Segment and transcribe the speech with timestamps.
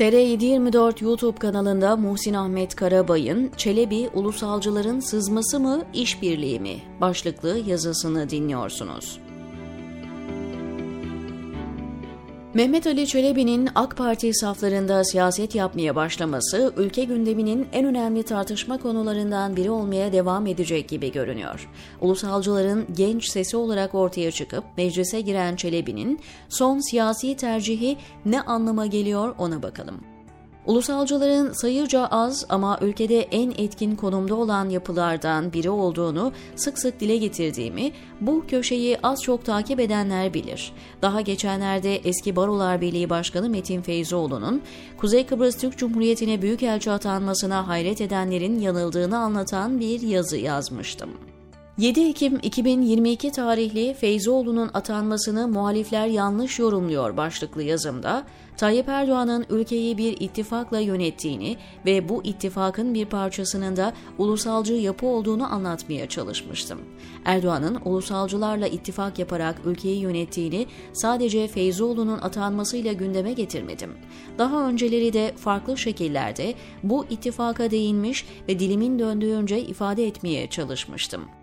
[0.00, 9.20] TR724 YouTube kanalında Muhsin Ahmet Karabay'ın Çelebi ulusalcıların sızması mı, işbirliği mi başlıklı yazısını dinliyorsunuz.
[12.54, 19.56] Mehmet Ali Çelebi'nin AK Parti saflarında siyaset yapmaya başlaması ülke gündeminin en önemli tartışma konularından
[19.56, 21.68] biri olmaya devam edecek gibi görünüyor.
[22.00, 29.34] Ulusalcıların genç sesi olarak ortaya çıkıp meclise giren Çelebi'nin son siyasi tercihi ne anlama geliyor
[29.38, 30.00] ona bakalım.
[30.66, 37.16] Ulusalcıların sayıca az ama ülkede en etkin konumda olan yapılardan biri olduğunu sık sık dile
[37.16, 40.72] getirdiğimi bu köşeyi az çok takip edenler bilir.
[41.02, 44.62] Daha geçenlerde eski Barolar Birliği Başkanı Metin Feyzoğlu'nun
[44.96, 51.10] Kuzey Kıbrıs Türk Cumhuriyeti'ne büyükelçi atanmasına hayret edenlerin yanıldığını anlatan bir yazı yazmıştım.
[51.80, 58.24] 7 Ekim 2022 tarihli Feyzoğlu'nun atanmasını muhalifler yanlış yorumluyor başlıklı yazımda,
[58.56, 65.52] Tayyip Erdoğan'ın ülkeyi bir ittifakla yönettiğini ve bu ittifakın bir parçasının da ulusalcı yapı olduğunu
[65.52, 66.80] anlatmaya çalışmıştım.
[67.24, 73.90] Erdoğan'ın ulusalcılarla ittifak yaparak ülkeyi yönettiğini sadece Feyzoğlu'nun atanmasıyla gündeme getirmedim.
[74.38, 81.39] Daha önceleri de farklı şekillerde bu ittifaka değinmiş ve dilimin döndüğünce ifade etmeye çalışmıştım.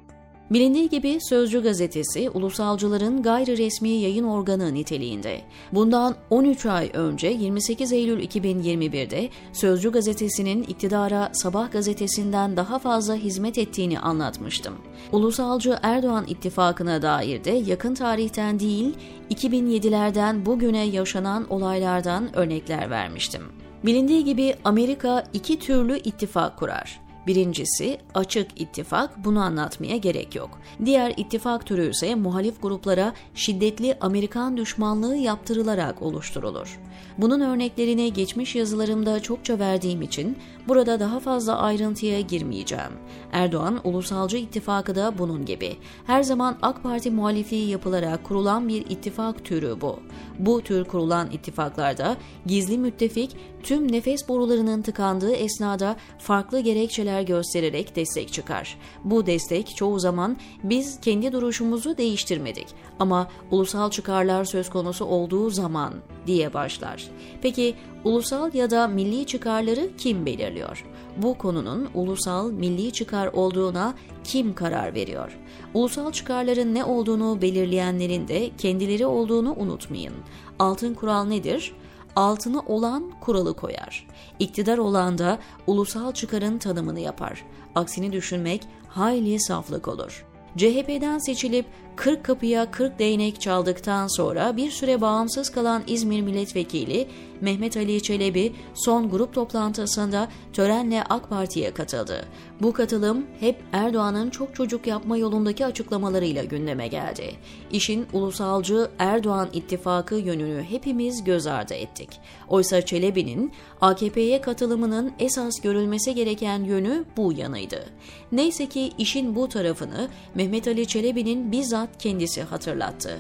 [0.52, 5.42] Bilindiği gibi Sözcü gazetesi ulusalcıların gayri resmi yayın organı niteliğinde.
[5.72, 13.58] Bundan 13 ay önce 28 Eylül 2021'de Sözcü gazetesinin iktidara Sabah gazetesinden daha fazla hizmet
[13.58, 14.74] ettiğini anlatmıştım.
[15.12, 18.96] Ulusalcı Erdoğan ittifakına dair de yakın tarihten değil
[19.32, 23.42] 2007'lerden bugüne yaşanan olaylardan örnekler vermiştim.
[23.86, 27.07] Bilindiği gibi Amerika iki türlü ittifak kurar.
[27.28, 30.50] Birincisi açık ittifak bunu anlatmaya gerek yok.
[30.86, 36.80] Diğer ittifak türü ise muhalif gruplara şiddetli Amerikan düşmanlığı yaptırılarak oluşturulur.
[37.18, 42.92] Bunun örneklerini geçmiş yazılarımda çokça verdiğim için burada daha fazla ayrıntıya girmeyeceğim.
[43.32, 45.76] Erdoğan ulusalcı ittifakı da bunun gibi.
[46.06, 50.00] Her zaman AK Parti muhalifliği yapılarak kurulan bir ittifak türü bu.
[50.40, 58.34] Bu tür kurulan ittifaklarda gizli müttefik tüm nefes borularının tıkandığı esnada farklı gerekçeler göstererek destek
[58.34, 58.78] çıkar.
[59.04, 62.68] Bu destek çoğu zaman biz kendi duruşumuzu değiştirmedik
[63.00, 65.94] ama ulusal çıkarlar söz konusu olduğu zaman
[66.28, 67.08] diye başlar.
[67.42, 70.86] Peki ulusal ya da milli çıkarları kim belirliyor?
[71.18, 75.38] Bu konunun ulusal milli çıkar olduğuna kim karar veriyor?
[75.74, 80.14] Ulusal çıkarların ne olduğunu belirleyenlerin de kendileri olduğunu unutmayın.
[80.60, 81.74] Altın kural nedir?
[82.18, 84.08] Altını olan kuralı koyar.
[84.40, 87.44] İktidar olan da ulusal çıkarın tanımını yapar.
[87.76, 90.26] Aksini düşünmek hayli saflık olur.
[90.58, 91.66] CHP'den seçilip
[91.98, 97.08] 40 kapıya 40 değnek çaldıktan sonra bir süre bağımsız kalan İzmir Milletvekili
[97.42, 102.26] Mehmet Ali Çelebi son grup toplantısında törenle AK Parti'ye katıldı.
[102.62, 107.32] Bu katılım hep Erdoğan'ın çok çocuk yapma yolundaki açıklamalarıyla gündeme geldi.
[107.72, 112.10] İşin ulusalcı Erdoğan ittifakı yönünü hepimiz göz ardı ettik.
[112.48, 117.86] Oysa Çelebi'nin AKP'ye katılımının esas görülmesi gereken yönü bu yanıydı.
[118.32, 123.20] Neyse ki işin bu tarafını Mehmet Ali Çelebi'nin bizzat kendisi hatırlattı.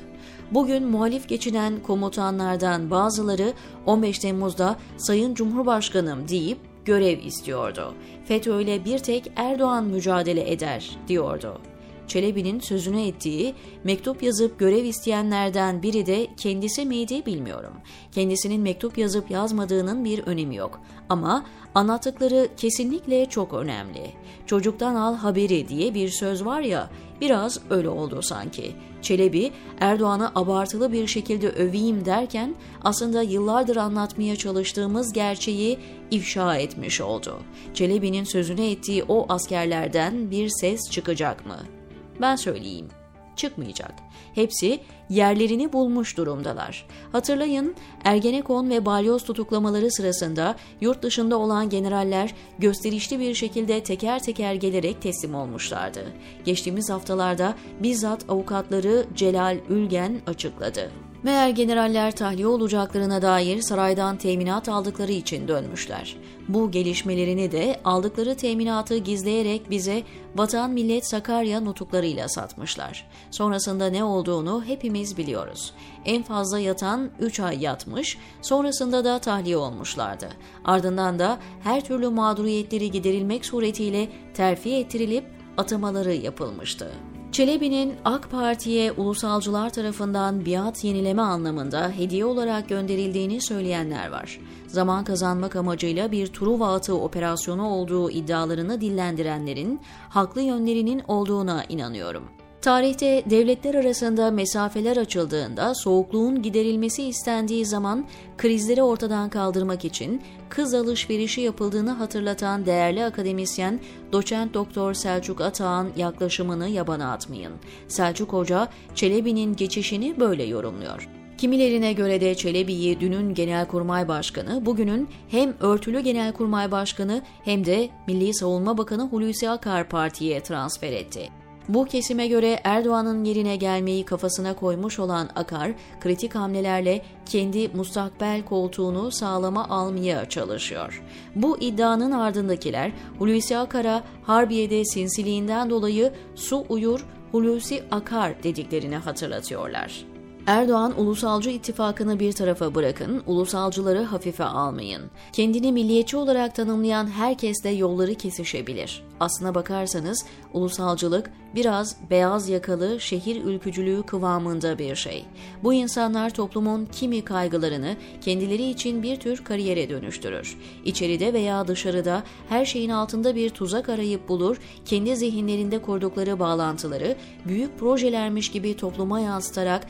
[0.51, 3.53] Bugün muhalif geçinen komutanlardan bazıları
[3.85, 7.93] 15 Temmuz'da Sayın Cumhurbaşkanım deyip görev istiyordu.
[8.25, 11.61] FETÖ bir tek Erdoğan mücadele eder diyordu.
[12.07, 17.73] Çelebi'nin sözünü ettiği mektup yazıp görev isteyenlerden biri de kendisi miydi bilmiyorum.
[18.11, 20.81] Kendisinin mektup yazıp yazmadığının bir önemi yok.
[21.09, 21.45] Ama
[21.75, 24.11] anlattıkları kesinlikle çok önemli.
[24.45, 26.89] Çocuktan al haberi diye bir söz var ya,
[27.21, 28.71] biraz öyle oldu sanki.
[29.01, 35.79] Çelebi Erdoğan'ı abartılı bir şekilde öveyim derken aslında yıllardır anlatmaya çalıştığımız gerçeği
[36.11, 37.39] ifşa etmiş oldu.
[37.73, 41.76] Çelebi'nin sözünü ettiği o askerlerden bir ses çıkacak mı?
[42.21, 42.87] Ben söyleyeyim.
[43.35, 43.93] Çıkmayacak.
[44.35, 44.79] Hepsi
[45.09, 46.85] yerlerini bulmuş durumdalar.
[47.11, 54.53] Hatırlayın Ergenekon ve Balyoz tutuklamaları sırasında yurt dışında olan generaller gösterişli bir şekilde teker teker
[54.53, 56.05] gelerek teslim olmuşlardı.
[56.45, 60.91] Geçtiğimiz haftalarda bizzat avukatları Celal Ülgen açıkladı.
[61.23, 66.17] Meğer generaller tahliye olacaklarına dair saraydan teminat aldıkları için dönmüşler.
[66.47, 70.03] Bu gelişmelerini de aldıkları teminatı gizleyerek bize
[70.35, 73.07] Vatan Millet Sakarya nutuklarıyla satmışlar.
[73.31, 75.73] Sonrasında ne olduğunu hepimiz biliyoruz.
[76.05, 80.29] En fazla yatan 3 ay yatmış, sonrasında da tahliye olmuşlardı.
[80.65, 85.25] Ardından da her türlü mağduriyetleri giderilmek suretiyle terfi ettirilip
[85.57, 86.91] atamaları yapılmıştı.
[87.31, 94.39] Çelebi'nin AK Parti'ye ulusalcılar tarafından biat yenileme anlamında hediye olarak gönderildiğini söyleyenler var.
[94.67, 99.79] Zaman kazanmak amacıyla bir Truva atı operasyonu olduğu iddialarını dillendirenlerin
[100.09, 102.23] haklı yönlerinin olduğuna inanıyorum.
[102.61, 108.05] Tarihte devletler arasında mesafeler açıldığında soğukluğun giderilmesi istendiği zaman
[108.37, 113.79] krizleri ortadan kaldırmak için kız alışverişi yapıldığını hatırlatan değerli akademisyen
[114.11, 117.53] doçent doktor Selçuk Atağan yaklaşımını yabana atmayın.
[117.87, 121.09] Selçuk Hoca Çelebi'nin geçişini böyle yorumluyor.
[121.37, 128.33] Kimilerine göre de Çelebi'yi dünün Genelkurmay Başkanı, bugünün hem örtülü Genelkurmay Başkanı hem de Milli
[128.33, 131.29] Savunma Bakanı Hulusi Akar Parti'ye transfer etti.
[131.69, 139.11] Bu kesime göre Erdoğan'ın yerine gelmeyi kafasına koymuş olan Akar, kritik hamlelerle kendi mustakbel koltuğunu
[139.11, 141.03] sağlama almaya çalışıyor.
[141.35, 150.16] Bu iddianın ardındakiler Hulusi Akar'a Harbiye'de sinsiliğinden dolayı su uyur, Hulusi Akar dediklerini hatırlatıyorlar.
[150.47, 155.01] Erdoğan ulusalcı ittifakını bir tarafa bırakın, ulusalcıları hafife almayın.
[155.33, 159.03] Kendini milliyetçi olarak tanımlayan herkesle yolları kesişebilir.
[159.19, 165.25] Aslına bakarsanız ulusalcılık biraz beyaz yakalı şehir ülkücülüğü kıvamında bir şey.
[165.63, 170.57] Bu insanlar toplumun kimi kaygılarını kendileri için bir tür kariyere dönüştürür.
[170.85, 177.15] İçeride veya dışarıda her şeyin altında bir tuzak arayıp bulur, kendi zihinlerinde kurdukları bağlantıları
[177.45, 179.87] büyük projelermiş gibi topluma yansıtarak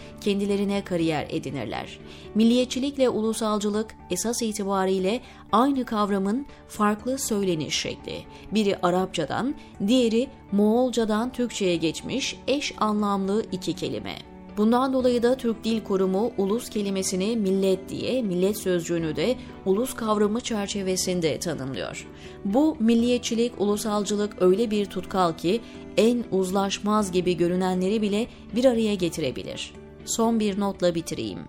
[0.48, 2.00] kendilerine kariyer edinirler.
[2.36, 5.22] Milliyetçilikle ulusalcılık esas itibariyle
[5.52, 8.18] aynı kavramın farklı söyleniş şekli.
[8.52, 9.56] Biri Arapçadan,
[9.88, 14.16] diğeri Moğolcadan Türkçe'ye geçmiş eş anlamlı iki kelime.
[14.58, 19.36] Bundan dolayı da Türk Dil Kurumu ulus kelimesini millet diye, millet sözcüğünü de
[19.66, 22.08] ulus kavramı çerçevesinde tanımlıyor.
[22.46, 25.62] Bu milliyetçilik, ulusalcılık öyle bir tutkal ki
[25.98, 29.74] en uzlaşmaz gibi görünenleri bile bir araya getirebilir
[30.08, 31.40] son bir notla bitireyim.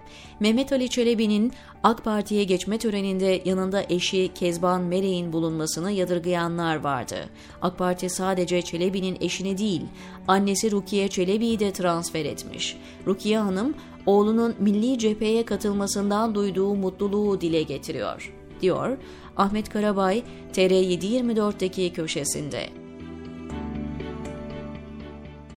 [0.41, 1.53] Mehmet Ali Çelebi'nin
[1.83, 7.17] AK Parti'ye geçme töreninde yanında eşi Kezban Mere'in bulunmasını yadırgayanlar vardı.
[7.63, 9.83] AK Parti sadece Çelebi'nin eşini değil,
[10.29, 12.77] annesi Rukiye Çelebi'yi de transfer etmiş.
[13.07, 13.75] Rukiye Hanım,
[14.07, 18.99] oğlunun milli cepheye katılmasından duyduğu mutluluğu dile getiriyor, diyor
[19.37, 20.23] Ahmet Karabay
[20.53, 22.88] TR724'deki köşesinde.